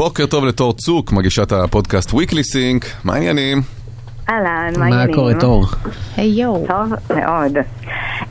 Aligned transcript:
בוקר 0.00 0.26
טוב 0.26 0.44
לתור 0.44 0.72
צוק, 0.72 1.12
מגישת 1.12 1.52
הפודקאסט 1.52 2.10
Weekly 2.10 2.54
Sync, 2.54 2.86
מה 3.04 3.14
העניינים? 3.14 3.62
אהלן, 4.28 4.46
מה 4.46 4.78
מה 4.78 4.84
העניינים? 4.84 5.14
קורה, 5.14 5.34
תור? 5.40 5.66
היי 6.16 6.28
יואו. 6.28 6.66
טוב 6.68 7.16
מאוד. 7.16 7.56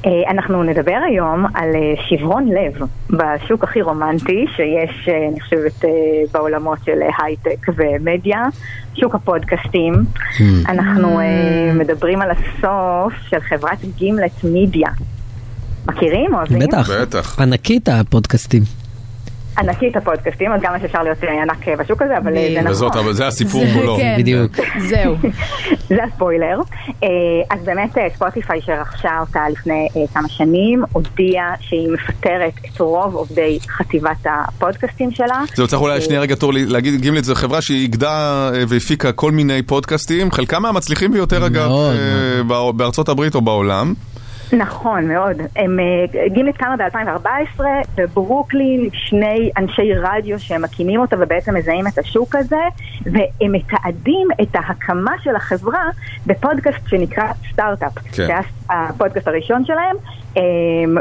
אה, 0.05 0.11
אנחנו 0.31 0.63
נדבר 0.63 0.99
היום 1.07 1.45
על 1.53 1.69
אה, 1.75 2.03
שברון 2.09 2.47
לב 2.47 2.87
בשוק 3.09 3.63
הכי 3.63 3.81
רומנטי 3.81 4.45
שיש, 4.55 5.09
אה, 5.09 5.27
אני 5.31 5.39
חושבת, 5.39 5.85
בעולמות 6.33 6.79
של 6.85 6.99
הייטק 7.23 7.65
ומדיה, 7.77 8.45
שוק 8.95 9.15
הפודקאסטים. 9.15 9.93
אנחנו 10.69 11.19
אה, 11.19 11.73
מדברים 11.73 12.21
על 12.21 12.29
הסוף 12.31 13.13
של 13.29 13.39
חברת 13.39 13.85
גימלט 13.97 14.43
מידיה. 14.43 14.89
מכירים? 15.87 16.33
אוהבים? 16.33 16.59
בטח. 16.59 16.89
בטח. 17.01 17.39
ענקית 17.39 17.89
הפודקאסטים. 17.89 18.78
ענקית 19.59 19.97
הפודקאסטים, 19.97 20.51
אז 20.51 20.61
גם 20.63 20.73
שאפשר 20.81 21.03
להיות 21.03 21.23
אה, 21.23 21.41
ענק 21.43 21.67
אה, 21.67 21.75
בשוק 21.75 22.01
הזה, 22.01 22.17
אבל 22.17 22.37
אה, 22.37 22.47
זה 22.53 22.59
נכון. 22.59 22.71
וזאת, 22.71 22.95
אבל 22.95 23.13
זה 23.13 23.27
הסיפור 23.27 23.61
זה- 23.65 23.73
כולו. 23.73 23.97
כן. 23.97 24.15
בדיוק. 24.19 24.51
זהו. 24.79 25.15
זה 25.89 26.03
הספוילר. 26.03 26.59
אז 27.49 27.59
באמת 27.65 27.89
ספוטיפיי 28.15 28.61
שרכשה 28.61 29.19
אותה 29.19 29.39
לפני 29.51 29.87
כמה 30.13 30.29
שנים, 30.29 30.83
הודיעה 30.93 31.53
שהיא 31.59 31.89
מפטרת 31.91 32.53
את 32.73 32.79
רוב 32.79 33.15
עובדי 33.15 33.59
חטיבת 33.67 34.25
הפודקאסטים 34.25 35.11
שלה. 35.11 35.41
זהו, 35.55 35.67
צריך 35.67 35.81
אולי 35.81 36.01
שנייה 36.01 36.21
רגע 36.21 36.35
תור 36.35 36.51
להגיד, 36.55 37.01
גימלט 37.01 37.23
זו 37.23 37.35
חברה 37.35 37.61
שהיא 37.61 37.81
איגדה 37.81 38.49
והפיקה 38.67 39.11
כל 39.11 39.31
מיני 39.31 39.61
פודקאסטים, 39.61 40.31
חלקם 40.31 40.61
מהמצליחים 40.61 41.11
ביותר 41.11 41.45
אגב, 41.45 41.71
בארצות 42.75 43.09
הברית 43.09 43.35
או 43.35 43.41
בעולם. 43.41 43.93
נכון, 44.53 45.07
מאוד. 45.07 45.37
הם, 45.55 45.79
אה, 45.79 46.27
גימלט 46.27 46.57
קמה 46.57 46.75
ב-2014, 46.77 47.61
בברוקלין, 47.97 48.89
שני 48.93 49.51
אנשי 49.57 49.93
רדיו 49.93 50.39
שהם 50.39 50.61
מקימים 50.61 50.99
אותה 50.99 51.15
ובעצם 51.19 51.55
מזהים 51.55 51.87
את 51.87 51.97
השוק 51.97 52.35
הזה, 52.35 52.61
והם 53.01 53.51
מתעדים 53.51 54.27
את 54.41 54.55
ההקמה 54.55 55.13
של 55.23 55.35
החברה 55.35 55.83
בפודקאסט 56.25 56.87
שנקרא 56.87 57.23
סטארט-אפ. 57.51 57.93
כן. 57.93 58.25
זה 58.25 58.27
היה 58.27 58.41
הפודקאסט 58.69 59.27
הראשון 59.27 59.65
שלהם, 59.65 59.95
אה, 60.37 60.41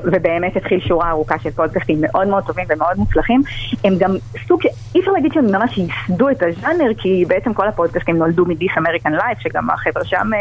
ובאמת 0.04 0.56
התחיל 0.56 0.80
שורה 0.80 1.10
ארוכה 1.10 1.38
של 1.38 1.50
פודקאסטים 1.50 1.98
מאוד 2.00 2.28
מאוד 2.28 2.44
טובים 2.44 2.64
ומאוד 2.68 2.96
מוצלחים. 2.96 3.42
הם 3.84 3.94
גם 3.98 4.10
סוג. 4.46 4.60
אי 4.94 5.00
אפשר 5.00 5.12
להגיד 5.12 5.32
שהם 5.32 5.46
ממש 5.46 5.78
ייסדו 5.78 6.30
את 6.30 6.42
הז'אנר, 6.42 6.94
כי 6.98 7.24
בעצם 7.28 7.54
כל 7.54 7.68
הפודקאסטים 7.68 8.16
נולדו 8.16 8.46
מ 8.46 8.51
This 8.51 8.70
American 8.78 9.12
Life, 9.12 9.38
שגם 9.38 9.70
החבר'ה 9.70 10.04
שם 10.04 10.30
אה, 10.34 10.38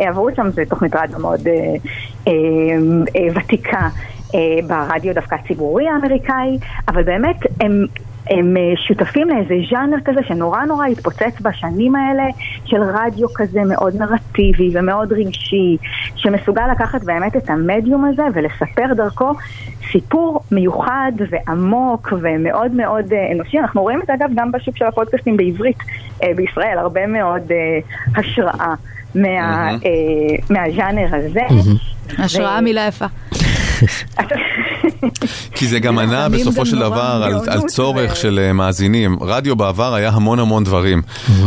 אה, 0.00 0.08
עברו 0.08 0.28
שם, 0.36 0.50
זו 0.50 0.62
תוכנית 0.68 0.96
רדיו 0.96 1.18
מאוד 1.18 1.40
אה, 1.46 1.52
אה, 1.52 1.58
אה, 1.58 1.76
ותיקה 3.34 3.88
אה, 4.34 4.58
ברדיו 4.66 5.14
דווקא 5.14 5.34
הציבורי 5.34 5.88
האמריקאי, 5.88 6.58
אבל 6.88 7.02
באמת 7.02 7.36
הם... 7.60 7.86
הם 8.30 8.56
אה, 8.56 8.72
שותפים 8.76 9.28
לאיזה 9.28 9.54
ז'אנר 9.70 9.96
כזה 10.04 10.20
שנורא 10.22 10.64
נורא 10.64 10.86
התפוצץ 10.86 11.40
בשנים 11.42 11.96
האלה 11.96 12.22
של 12.64 12.82
רדיו 12.82 13.28
כזה 13.34 13.60
מאוד 13.64 13.96
נרטיבי 13.96 14.78
ומאוד 14.78 15.12
רגשי 15.12 15.76
שמסוגל 16.16 16.66
לקחת 16.72 17.04
באמת 17.04 17.36
את 17.36 17.50
המדיום 17.50 18.04
הזה 18.04 18.22
ולספר 18.34 18.94
דרכו 18.96 19.32
סיפור 19.92 20.40
מיוחד 20.52 21.12
ועמוק 21.30 22.12
ומאוד 22.20 22.72
מאוד 22.72 23.12
אה, 23.12 23.32
אנושי. 23.32 23.58
אנחנו 23.58 23.82
רואים 23.82 24.00
את 24.02 24.06
זה 24.06 24.14
אגב 24.14 24.30
גם 24.34 24.52
בשוק 24.52 24.76
של 24.76 24.84
הפודקאסטים 24.84 25.36
בעברית 25.36 25.78
אה, 26.22 26.30
בישראל, 26.36 26.78
הרבה 26.78 27.06
מאוד 27.06 27.52
אה, 27.52 27.78
השראה 28.16 28.74
מה. 29.14 29.70
אה, 29.70 29.76
מהז'אנר 30.50 31.08
הזה. 31.12 31.40
השראה 32.18 32.60
מילה 32.60 32.86
יפה. 32.86 33.06
כי 35.54 35.66
זה 35.66 35.78
גם 35.78 35.98
ענה 35.98 36.28
בסופו 36.28 36.66
של 36.66 36.78
דבר 36.78 37.40
על, 37.48 37.60
צורך 37.60 38.16
של 38.16 38.40
אה, 38.42 38.52
מאזינים. 38.52 39.18
רדיו 39.20 39.56
בעבר 39.56 39.94
היה 39.94 40.10
המון 40.10 40.38
המון 40.38 40.64
דברים. 40.64 41.02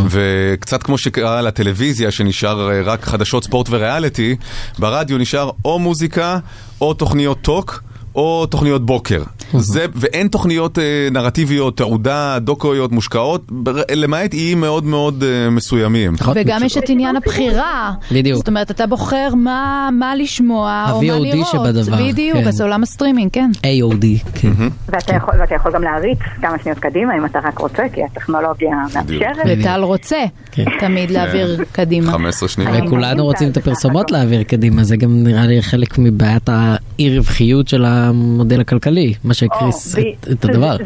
וקצת 0.09 0.83
כמו 0.83 0.97
שקרה 0.97 1.41
לטלוויזיה 1.41 2.11
שנשאר 2.11 2.71
אה, 2.71 2.81
רק 2.81 3.03
חדשות 3.05 3.43
ספורט 3.43 3.67
וריאליטי, 3.69 4.35
ברדיו 4.79 5.17
נשאר 5.17 5.49
או 5.65 5.79
מוזיקה 5.79 6.39
או 6.81 6.93
תוכניות 6.93 7.41
טוק. 7.41 7.83
או 8.15 8.45
תוכניות 8.45 8.85
בוקר, 8.85 9.23
זה, 9.57 9.85
ואין 9.95 10.27
תוכניות 10.27 10.79
אה, 10.79 10.83
נרטיביות, 11.11 11.77
תעודה, 11.77 12.37
דוקויות 12.41 12.91
מושקעות, 12.91 13.41
בר- 13.51 13.81
למעט 13.95 14.33
איים 14.33 14.61
מאוד 14.61 14.83
מאוד 14.85 15.23
אה, 15.23 15.49
מסוימים. 15.49 16.13
נכון? 16.13 16.33
וגם 16.37 16.63
יש 16.63 16.77
את 16.77 16.89
עניין 16.89 17.15
הבחירה. 17.15 17.91
בדיוק. 18.11 18.37
זאת 18.37 18.47
אומרת, 18.47 18.71
אתה 18.71 18.87
בוחר 18.87 19.29
מה 19.35 19.63
מה 19.99 20.15
לשמוע 20.15 20.85
או 20.91 21.01
מה 21.01 21.13
ה-VOD 21.13 21.19
לראות. 21.19 21.47
שבדבר, 21.51 21.97
בדיוק, 22.07 22.37
כן. 22.37 22.47
אז 22.47 22.61
עולם 22.61 22.83
הסטרימינג, 22.83 23.29
כן. 23.33 23.51
AOD, 23.57 24.05
כן. 24.35 24.51
ואתה 24.89 25.15
יכול, 25.15 25.33
ואתה 25.39 25.55
יכול 25.55 25.71
גם 25.73 25.83
להריץ 25.83 26.19
כמה 26.41 26.55
שניות 26.63 26.79
קדימה 26.79 27.17
אם 27.17 27.25
אתה 27.25 27.39
רק 27.43 27.57
רוצה, 27.59 27.83
כי 27.93 28.01
הטכנולוגיה 28.03 28.69
מאפשרת. 28.95 29.45
וטל 29.59 29.81
רוצה 29.83 30.23
כן. 30.51 30.63
תמיד 30.79 31.11
להעביר 31.11 31.63
קדימה. 31.71 32.11
15 32.11 32.49
שניות. 32.49 32.69
וכולנו 32.87 33.25
רוצים 33.25 33.49
את 33.49 33.57
הפרסומות 33.57 34.11
להעביר 34.11 34.43
קדימה, 34.43 34.83
זה 34.83 34.97
גם 34.97 35.23
נראה 35.23 35.45
לי 35.45 35.61
חלק 35.61 35.97
מבעיית 35.97 36.49
האי 36.49 37.17
רווחיות 37.17 37.67
של 37.67 37.85
המודל 38.03 38.61
הכלכלי, 38.61 39.13
מה 39.23 39.33
שהקריס 39.33 39.95
או, 39.95 40.01
את- 40.01 40.05
ב- 40.27 40.31
את 40.31 40.45
הדבר. 40.45 40.77
זה, 40.77 40.83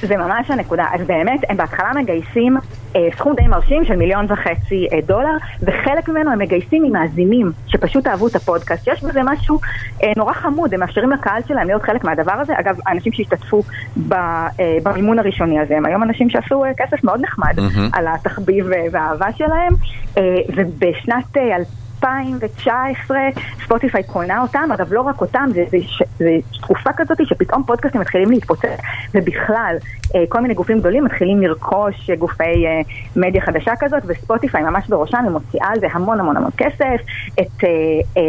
זה, 0.00 0.06
זה 0.06 0.16
ממש 0.16 0.50
הנקודה. 0.50 0.84
אז 0.94 1.00
באמת, 1.06 1.40
הם 1.48 1.56
בהתחלה 1.56 1.90
מגייסים 2.02 2.56
אה, 2.96 3.08
סכום 3.16 3.34
די 3.36 3.46
מרשים 3.46 3.84
של 3.84 3.96
מיליון 3.96 4.26
וחצי 4.28 4.86
אה, 4.92 4.98
דולר, 5.06 5.36
וחלק 5.62 6.08
ממנו 6.08 6.30
הם 6.32 6.38
מגייסים 6.38 6.82
ממאזינים 6.82 7.52
שפשוט 7.66 8.06
אהבו 8.06 8.26
את 8.28 8.36
הפודקאסט. 8.36 8.88
יש 8.88 9.04
בזה 9.04 9.20
משהו 9.24 9.58
אה, 10.02 10.12
נורא 10.16 10.32
חמוד, 10.32 10.74
הם 10.74 10.80
מאפשרים 10.80 11.10
לקהל 11.10 11.42
שלהם 11.48 11.66
להיות 11.66 11.82
חלק 11.82 12.04
מהדבר 12.04 12.32
הזה. 12.32 12.52
אגב, 12.60 12.76
האנשים 12.86 13.12
שהשתתפו 13.12 13.62
ב, 14.08 14.12
אה, 14.12 14.48
במימון 14.82 15.18
הראשוני 15.18 15.60
הזה, 15.60 15.76
הם 15.76 15.86
היום 15.86 16.02
אנשים 16.02 16.30
שעשו 16.30 16.64
אה, 16.64 16.70
כסף 16.76 17.04
מאוד 17.04 17.20
נחמד 17.20 17.52
מהמם. 17.56 17.88
על 17.92 18.06
התחביב 18.08 18.72
אה, 18.72 18.84
והאהבה 18.92 19.26
שלהם, 19.36 19.72
אה, 20.18 20.22
ובשנת 20.56 21.36
אה, 21.36 21.56
2019 22.04 23.18
ספוטיפיי 23.64 24.02
קונה 24.02 24.40
אותם, 24.42 24.68
אגב 24.74 24.92
לא 24.92 25.00
רק 25.00 25.20
אותם, 25.20 25.48
זה, 25.54 25.64
זה, 25.70 25.76
ש- 25.86 26.02
זה 26.18 26.30
תקופה 26.60 26.90
כזאת 26.96 27.18
שפתאום 27.24 27.62
פודקאסטים 27.66 28.00
מתחילים 28.00 28.30
להתפוצץ, 28.30 28.68
ובכלל 29.14 29.76
אה, 30.14 30.24
כל 30.28 30.40
מיני 30.40 30.54
גופים 30.54 30.78
גדולים 30.78 31.04
מתחילים 31.04 31.42
לרכוש 31.42 32.10
גופי 32.18 32.42
אה, 32.44 32.80
מדיה 33.16 33.40
חדשה 33.42 33.72
כזאת, 33.80 34.02
וספוטיפיי 34.06 34.62
ממש 34.62 34.84
בראשם, 34.88 35.18
היא 35.24 35.30
מוציאה 35.32 35.66
על 35.72 35.80
זה 35.80 35.86
המון 35.92 36.20
המון 36.20 36.36
המון 36.36 36.50
כסף, 36.56 37.00
את, 37.40 37.64
אה, 37.64 37.68
אה, 38.16 38.22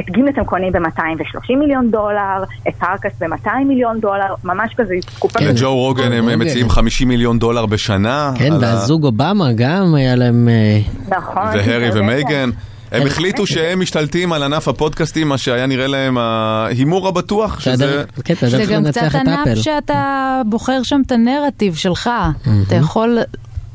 את 0.00 0.10
גימלט 0.10 0.38
הם 0.38 0.44
קונים 0.44 0.72
ב-230 0.72 1.56
מיליון 1.58 1.90
דולר, 1.90 2.42
את 2.68 2.74
פארקאסט 2.74 3.22
ב-200 3.22 3.48
מיליון 3.66 4.00
דולר, 4.00 4.34
ממש 4.44 4.74
כזה 4.76 4.94
תקופה 5.16 5.38
כזאת. 5.38 5.50
לג'ו 5.56 5.74
רוגן 5.76 6.12
הם 6.12 6.24
רוגן. 6.24 6.38
מציעים 6.42 6.68
50 6.68 7.08
מיליון 7.08 7.38
דולר 7.38 7.66
בשנה. 7.66 8.32
כן, 8.38 8.52
והזוג 8.60 9.04
אובמה 9.04 9.52
גם 9.56 9.94
היה 9.94 10.14
להם... 10.14 10.48
אה, 10.48 10.78
נכון. 11.18 11.42
והרי 11.46 11.92
זה- 11.92 12.00
ומייגן. 12.00 12.50
הם 12.96 13.06
החליטו 13.06 13.46
שהם 13.46 13.80
משתלטים 13.80 14.32
על 14.32 14.42
ענף 14.42 14.68
הפודקאסטים, 14.68 15.28
מה 15.28 15.38
שהיה 15.38 15.66
נראה 15.66 15.86
להם 15.86 16.18
ההימור 16.18 17.08
הבטוח, 17.08 17.60
שזה... 17.60 18.04
כן, 18.24 18.34
זה 18.48 18.64
גם 18.64 18.84
לנצח 18.84 19.08
קצת 19.08 19.18
את 19.22 19.28
ענף. 19.28 19.58
שאתה 19.58 20.42
בוחר 20.46 20.82
שם 20.82 21.00
את 21.06 21.12
הנרטיב 21.12 21.74
שלך. 21.74 22.10
אתה 22.66 22.74
יכול 22.74 23.18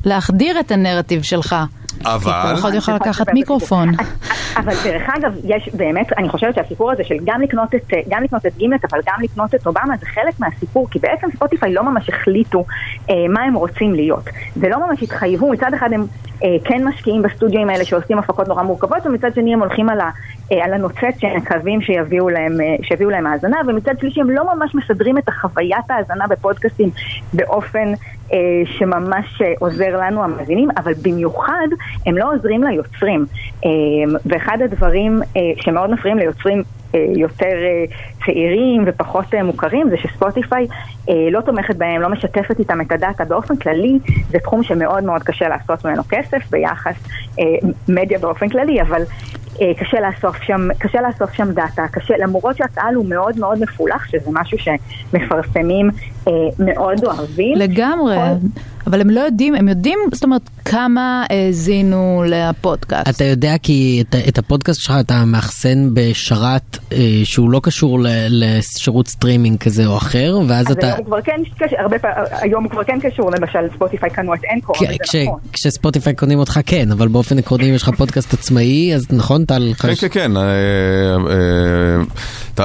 להחדיר 0.05 0.59
את 0.59 0.71
הנרטיב 0.71 1.23
שלך. 1.23 1.55
אבל... 2.05 2.31
כל 2.43 2.59
אחד 2.59 2.73
יכול 2.73 2.93
לקחת 2.93 3.33
מיקרופון. 3.33 3.89
אבל 4.57 4.73
דרך 4.83 5.03
אגב, 5.17 5.31
יש 5.43 5.69
באמת, 5.73 6.13
אני 6.17 6.29
חושבת 6.29 6.55
שהסיפור 6.55 6.91
הזה 6.91 7.03
של 7.03 7.15
גם 7.23 7.41
לקנות 7.41 7.75
את, 7.75 7.93
גם 8.09 8.23
לקנות 8.23 8.45
את 8.45 8.57
גימלט, 8.57 8.85
אבל 8.91 8.99
גם 9.07 9.15
לקנות 9.21 9.55
את 9.55 9.67
אובמה, 9.67 9.97
זה 9.99 10.05
חלק 10.05 10.39
מהסיפור, 10.39 10.87
כי 10.91 10.99
בעצם 10.99 11.27
ספוטיפיי 11.35 11.73
לא 11.73 11.83
ממש 11.83 12.09
החליטו 12.09 12.65
אה, 13.09 13.15
מה 13.29 13.41
הם 13.41 13.53
רוצים 13.53 13.93
להיות. 13.93 14.23
ולא 14.57 14.87
ממש 14.87 15.03
התחייבו, 15.03 15.51
מצד 15.51 15.73
אחד 15.73 15.93
הם 15.93 16.05
כן 16.63 16.83
משקיעים 16.87 17.21
בסטודיו 17.21 17.69
האלה 17.69 17.85
שעושים 17.85 18.19
הפקות 18.19 18.47
נורא 18.47 18.63
מורכבות, 18.63 19.05
ומצד 19.05 19.35
שני 19.35 19.53
הם 19.53 19.59
הולכים 19.59 19.89
על, 19.89 19.99
ה, 19.99 20.09
אה, 20.51 20.65
על 20.65 20.73
הנוצץ 20.73 21.19
שהם 21.19 21.37
מקווים 21.37 21.81
שיביאו 21.81 22.29
להם, 22.29 22.61
אה, 22.61 22.75
שיביאו 22.81 23.09
להם 23.09 23.27
האזנה, 23.27 23.57
ומצד 23.67 23.99
שלישי 23.99 24.21
הם 24.21 24.29
לא 24.29 24.55
ממש 24.55 24.75
מסדרים 24.75 25.17
את 25.17 25.29
החוויית 25.29 25.91
ההאזנה 25.91 26.27
בפודקאסטים 26.29 26.89
באופן 27.33 27.93
אה, 28.33 28.37
שממש 28.65 29.41
אה, 29.41 29.53
עוזר 29.59 29.97
לנו 29.97 30.23
המאזינים, 30.23 30.69
אבל 30.77 30.93
במיוחד 31.01 31.67
הם 32.05 32.17
לא 32.17 32.33
עוזרים 32.33 32.63
ליוצרים. 32.63 33.25
אה, 33.65 33.69
ואחד 34.25 34.57
הדברים 34.61 35.21
אה, 35.37 35.41
שמאוד 35.55 35.91
מפריעים 35.91 36.17
ליוצרים 36.17 36.63
אה, 36.95 37.05
יותר 37.15 37.45
אה, 37.45 37.85
צעירים 38.25 38.83
ופחות 38.87 39.25
אה, 39.33 39.43
מוכרים 39.43 39.89
זה 39.89 39.95
שספוטיפיי 39.97 40.67
אה, 41.09 41.13
לא 41.31 41.41
תומכת 41.41 41.75
בהם, 41.75 42.01
לא 42.01 42.09
משתפת 42.09 42.59
איתם 42.59 42.81
את 42.81 42.91
הדאטה. 42.91 43.25
באופן 43.25 43.55
כללי 43.55 43.99
זה 44.29 44.37
תחום 44.39 44.63
שמאוד 44.63 45.03
מאוד 45.03 45.23
קשה 45.23 45.47
לעשות 45.47 45.85
ממנו 45.85 46.01
כסף 46.09 46.49
ביחס 46.51 46.95
אה, 47.39 47.43
מדיה 47.89 48.19
באופן 48.19 48.49
כללי, 48.49 48.81
אבל 48.81 49.01
אה, 49.61 49.71
קשה 49.79 49.97
לאסוף 50.01 50.37
שם, 50.43 50.67
קשה 50.79 50.99
לאסוף 51.01 51.33
שם 51.33 51.51
דאטה, 51.51 51.85
קשה, 51.91 52.13
למרות 52.23 52.57
שהקהל 52.57 52.95
הוא 52.95 53.05
מאוד 53.09 53.39
מאוד 53.39 53.59
מפולח, 53.59 54.05
שזה 54.07 54.29
משהו 54.31 54.57
שמפרסמים 54.57 55.89
אה, 56.27 56.31
מאוד 56.59 57.05
אוהבים. 57.05 57.57
לגמרי, 57.57 58.15
כל- 58.15 58.47
אבל 58.87 59.01
הם 59.01 59.09
לא 59.09 59.19
יודעים, 59.19 59.55
הם 59.55 59.67
יודעים, 59.67 59.99
זאת 60.11 60.23
אומרת, 60.23 60.41
כמה 60.65 61.25
האזינו 61.29 62.23
לפודקאסט. 62.27 63.09
אתה 63.09 63.23
יודע 63.23 63.55
כי 63.63 64.03
את, 64.09 64.15
את 64.27 64.37
הפודקאסט 64.37 64.81
שלך 64.81 64.95
אתה 64.99 65.25
מאחסן 65.25 65.89
בשרת 65.93 66.77
אה, 66.91 66.97
שהוא 67.23 67.51
לא 67.51 67.59
קשור 67.63 67.99
ל, 67.99 68.07
לשירות 68.29 69.07
סטרימינג 69.07 69.57
כזה 69.57 69.85
או 69.85 69.97
אחר, 69.97 70.39
ואז 70.47 70.65
אז 70.65 70.71
אתה... 70.71 70.87
היום 70.93 71.05
כבר 71.05 71.21
כן 71.21 71.41
קשור, 71.59 71.79
הרבה 71.79 71.99
פעמים, 71.99 72.17
היום 72.31 72.63
הוא 72.63 72.71
כבר 72.71 72.83
כן 72.83 72.99
קשור, 72.99 73.31
למשל 73.31 73.59
ספוטיפיי 73.75 74.09
קנו 74.09 74.33
את 74.33 74.39
Anchor, 74.55 74.75
כ- 74.75 74.83
כש, 75.03 75.15
נכון. 75.15 75.39
כשספוטיפיי 75.53 76.13
קונים 76.15 76.39
אותך 76.39 76.59
כן, 76.65 76.91
אבל 76.91 77.07
באופן 77.07 77.37
עקרוני 77.37 77.69
אם 77.69 77.75
יש 77.75 77.83
לך 77.83 77.89
פודקאסט 77.97 78.33
עצמאי, 78.33 78.95
אז 78.95 79.05
נכון 79.11 79.45
טל? 79.45 79.73
כן, 79.81 79.95
כן, 79.95 80.07
כן, 80.11 80.37
אה, 80.37 80.43
אה, 80.43 82.03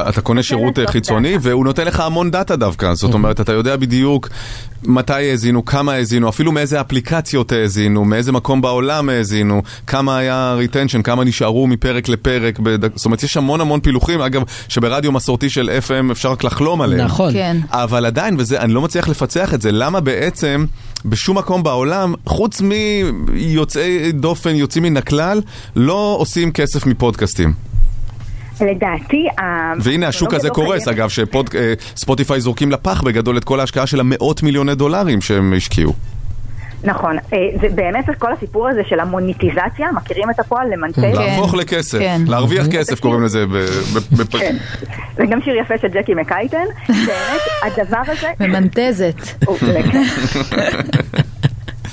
אתה 0.01 0.09
אתה 0.11 0.21
קונה 0.21 0.43
שירות 0.43 0.79
אה, 0.79 0.87
חיצוני 0.87 1.33
דאטה. 1.37 1.49
והוא 1.49 1.65
נותן 1.65 1.87
לך 1.87 2.01
המון 2.01 2.31
דאטה 2.31 2.57
דווקא, 2.57 2.95
זאת 2.95 3.15
אומרת, 3.15 3.41
אתה 3.41 3.53
יודע 3.53 3.77
בדיוק 3.77 4.29
מתי 4.85 5.13
האזינו, 5.13 5.65
כמה 5.65 5.93
האזינו, 5.93 6.29
אפילו 6.29 6.53
מאיזה 6.53 6.81
אפליקציות 6.81 7.53
האזינו, 7.53 8.05
מאיזה 8.05 8.33
מקום 8.33 8.61
בעולם 8.63 9.09
האזינו, 9.09 9.63
כמה 9.87 10.17
היה 10.19 10.55
retention, 10.59 11.03
כמה 11.03 11.25
נשארו 11.25 11.67
מפרק 11.67 12.09
לפרק, 12.09 12.59
בד- 12.59 12.97
זאת 12.97 13.05
אומרת, 13.05 13.23
יש 13.23 13.37
המון 13.37 13.61
המון 13.61 13.81
פילוחים, 13.81 14.21
אגב, 14.21 14.43
שברדיו 14.69 15.13
מסורתי 15.13 15.51
של 15.51 15.71
FM 15.89 16.13
אפשר 16.13 16.33
רק 16.33 16.45
לחלום 16.45 16.81
עליהם. 16.83 17.01
נכון. 17.05 17.33
כן. 17.33 17.57
אבל 17.71 18.07
עדיין, 18.07 18.37
וזה, 18.39 18.61
אני 18.61 18.73
לא 18.73 18.81
מצליח 18.83 19.09
לפצח 19.09 19.55
את 19.55 19.63
זה, 19.63 19.73
למה 19.73 20.01
בעצם 20.01 20.65
בשום 21.05 21.39
מקום 21.39 21.63
בעולם, 21.63 22.15
חוץ 22.27 22.61
מיוצאי 22.61 24.13
דופן, 24.13 24.55
יוצאים 24.55 24.85
מן 24.85 24.97
הכלל, 24.97 25.41
לא 25.77 26.17
עושים 26.19 26.53
כסף 26.53 26.87
מפודקאסטים. 26.87 27.53
לדעתי, 28.61 29.27
והנה 29.81 30.09
השוק 30.09 30.35
הטכנולוגיה 30.35 30.37
הזה 30.37 30.49
לא 30.49 30.55
קורס, 30.55 30.85
קיימת. 30.85 30.99
אגב, 30.99 31.09
שספוטיפיי 31.95 32.41
זורקים 32.41 32.71
לפח 32.73 33.03
בגדול 33.03 33.37
את 33.39 33.45
כל 33.45 33.61
ההשקעה 33.61 33.87
של 33.87 34.01
המאות 34.01 34.43
מיליוני 34.43 34.75
דולרים 34.75 35.21
שהם 35.21 35.53
השקיעו. 35.57 35.93
נכון, 36.85 37.17
אה, 37.33 37.39
זה 37.61 37.69
באמת 37.75 38.05
כל 38.19 38.33
הסיפור 38.33 38.69
הזה 38.69 38.81
של 38.89 39.01
המוניטיזציה, 39.01 39.93
מכירים 39.95 40.31
את 40.31 40.41
הפועל 40.41 40.67
למנטז? 40.73 40.99
להפוך 40.99 41.55
לכסף, 41.55 41.99
כן. 41.99 42.21
להרוויח 42.27 42.67
כסף 42.67 43.01
קוראים 43.01 43.23
לזה. 43.23 43.47
ב- 43.47 43.53
ב- 43.53 44.23
ב- 44.23 44.39
כן, 44.39 44.57
זה 45.17 45.23
גם 45.31 45.41
שיר 45.45 45.55
יפה 45.57 45.75
של 45.83 45.89
ג'קי 45.89 46.15
מקייטן, 46.15 46.65
באמת 46.89 47.41
הדבר 47.63 48.03
הזה, 48.07 48.29
ממנטזת. 48.41 49.15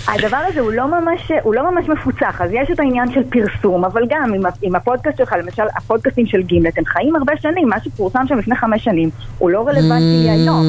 הדבר 0.08 0.38
הזה 0.48 0.60
הוא 0.60 0.72
לא 0.72 0.88
ממש, 0.88 1.32
הוא 1.44 1.56
לא 1.56 1.72
ממש 1.72 1.90
מפוצח, 1.90 2.42
אז 2.42 2.50
יש 2.54 2.72
את 2.72 2.80
העניין 2.80 3.12
של 3.12 3.24
פרסום, 3.30 3.86
אבל 3.86 4.02
גם 4.10 4.34
עם, 4.34 4.42
עם 4.62 4.76
הפודקאסט 4.76 5.18
שלך, 5.18 5.36
למשל 5.44 5.64
הפודקאסטים 5.78 6.26
של 6.26 6.42
גימלט, 6.42 6.78
הם 6.78 6.86
חיים 6.86 7.16
הרבה 7.16 7.38
שנים, 7.38 7.70
מה 7.70 7.80
שפורסם 7.80 8.24
שם 8.28 8.38
לפני 8.38 8.56
חמש 8.56 8.84
שנים, 8.84 9.10
הוא 9.38 9.50
לא 9.50 9.68
רלוונטי 9.68 10.30
היום. 10.30 10.64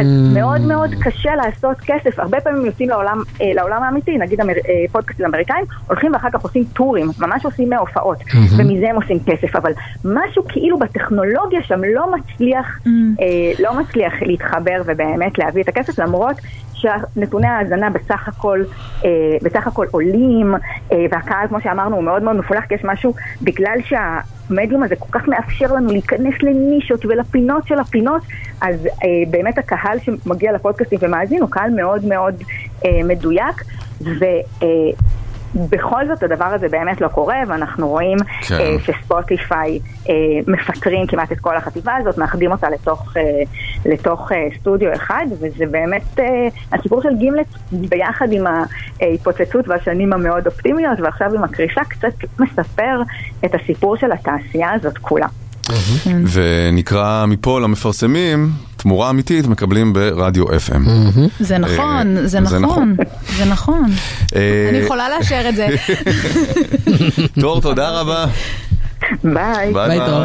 אז 0.00 0.06
מאוד 0.34 0.60
מאוד 0.60 0.90
קשה 1.00 1.36
לעשות 1.36 1.76
כסף, 1.80 2.18
הרבה 2.18 2.40
פעמים 2.40 2.66
יוצאים 2.66 2.88
לעולם, 2.88 3.22
אה, 3.42 3.52
לעולם 3.54 3.82
האמיתי, 3.82 4.18
נגיד 4.18 4.40
אמר, 4.40 4.52
אה, 4.52 4.84
פודקאסטים 4.92 5.26
אמריקאים, 5.26 5.64
הולכים 5.86 6.12
ואחר 6.12 6.30
כך 6.30 6.40
עושים 6.40 6.64
טורים, 6.72 7.10
ממש 7.18 7.44
עושים 7.44 7.70
מהופעות, 7.70 8.18
ומזה 8.58 8.90
הם 8.90 8.96
עושים 8.96 9.18
כסף, 9.26 9.56
אבל 9.56 9.72
משהו 10.04 10.44
כאילו 10.48 10.78
בטכנולוגיה 10.78 11.62
שם 11.62 11.80
לא 11.94 12.12
מצליח, 12.12 12.78
אה, 13.20 13.52
לא 13.58 13.74
מצליח 13.80 14.12
להתחבר 14.22 14.82
ובאמת 14.86 15.38
להביא 15.38 15.62
את 15.62 15.68
הכסף, 15.68 15.98
למרות 15.98 16.36
שנתוני 16.78 17.46
ההאזנה 17.46 17.90
בסך 17.90 18.28
הכל, 18.28 18.62
אה, 19.04 19.10
בסך 19.42 19.66
הכל 19.66 19.86
עולים, 19.90 20.54
אה, 20.92 21.06
והקהל, 21.10 21.48
כמו 21.48 21.60
שאמרנו, 21.60 21.96
הוא 21.96 22.04
מאוד 22.04 22.22
מאוד 22.22 22.36
מפולח, 22.36 22.64
כי 22.64 22.74
יש 22.74 22.84
משהו, 22.84 23.14
בגלל 23.42 23.78
שהמדיום 23.84 24.82
הזה 24.82 24.96
כל 24.96 25.18
כך 25.18 25.28
מאפשר 25.28 25.72
לנו 25.74 25.92
להיכנס 25.92 26.34
לנישות 26.42 27.06
ולפינות 27.06 27.66
של 27.66 27.78
הפינות, 27.78 28.22
אז 28.60 28.86
אה, 28.86 29.08
באמת 29.30 29.58
הקהל 29.58 29.98
שמגיע 29.98 30.52
לפודקאסטים 30.52 30.98
ומאזין 31.02 31.40
הוא 31.40 31.50
קהל 31.50 31.70
מאוד 31.70 32.04
מאוד 32.04 32.34
אה, 32.84 33.00
מדויק, 33.04 33.64
ו... 34.00 34.24
אה, 34.62 34.68
בכל 35.54 36.06
זאת 36.08 36.22
הדבר 36.22 36.44
הזה 36.44 36.68
באמת 36.68 37.00
לא 37.00 37.08
קורה, 37.08 37.36
ואנחנו 37.48 37.88
רואים 37.88 38.18
כן. 38.40 38.54
אה, 38.54 38.76
שספוטיפיי 38.84 39.78
אה, 40.08 40.14
מפטרים 40.46 41.06
כמעט 41.06 41.32
את 41.32 41.38
כל 41.38 41.56
החטיבה 41.56 41.96
הזאת, 41.96 42.18
מאחדים 42.18 42.52
אותה 42.52 42.70
לתוך, 42.70 43.16
אה, 43.16 43.22
לתוך 43.86 44.32
אה, 44.32 44.48
סטודיו 44.60 44.94
אחד, 44.94 45.26
וזה 45.40 45.66
באמת 45.70 46.18
אה, 46.18 46.48
הסיפור 46.72 47.02
של 47.02 47.16
גימלט 47.18 47.46
ביחד 47.72 48.32
עם 48.32 48.44
ההתפוצצות 49.00 49.68
והשנים 49.68 50.12
המאוד 50.12 50.46
אופטימיות, 50.46 51.00
ועכשיו 51.00 51.34
עם 51.34 51.44
הקריסה, 51.44 51.80
קצת 51.88 52.12
מספר 52.38 53.02
את 53.44 53.54
הסיפור 53.54 53.96
של 53.96 54.12
התעשייה 54.12 54.72
הזאת 54.72 54.98
כולה. 54.98 55.26
ונקרא 56.32 57.26
מפה 57.26 57.60
למפרסמים, 57.60 58.48
תמורה 58.78 59.10
אמיתית 59.10 59.46
מקבלים 59.46 59.92
ברדיו 59.92 60.44
FM. 60.44 60.88
זה 61.40 61.58
נכון, 61.58 62.16
אה, 62.16 62.22
זה 62.22 62.28
זה 62.44 62.58
נכון, 62.58 62.96
זה 63.36 63.44
נכון. 63.44 63.90
אה, 64.36 64.66
אני 64.68 64.78
יכולה 64.78 65.08
לאשר 65.08 65.48
את 65.48 65.56
זה. 65.56 65.68
תור, 67.40 67.60
תודה 67.60 67.90
רבה. 68.00 68.26
ביי. 69.24 69.72
ביי, 69.72 69.98
תור. 69.98 70.22